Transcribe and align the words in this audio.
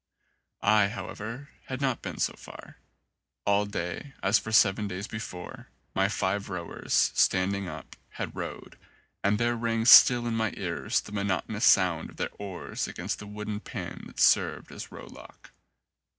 I, 0.63 0.87
however, 0.87 1.49
had 1.67 1.79
not 1.79 2.01
been 2.01 2.17
so 2.17 2.33
far. 2.33 2.77
All 3.45 3.67
day, 3.67 4.13
as 4.23 4.39
for 4.39 4.51
seven 4.51 4.87
days 4.87 5.05
before, 5.05 5.67
my 5.93 6.07
five 6.07 6.49
rowers, 6.49 7.11
standing 7.13 7.67
up, 7.67 7.95
had 8.13 8.35
rowed, 8.35 8.79
and 9.23 9.37
there 9.37 9.55
rang 9.55 9.85
still 9.85 10.25
in 10.25 10.33
my 10.35 10.55
ears 10.57 11.01
the 11.01 11.11
monotonous 11.11 11.65
sound 11.65 12.09
of 12.09 12.17
their 12.17 12.33
oars 12.39 12.87
against 12.87 13.19
the 13.19 13.27
wooden 13.27 13.59
pin 13.59 14.01
that 14.07 14.19
served 14.19 14.71
as 14.71 14.91
rowlock. 14.91 15.51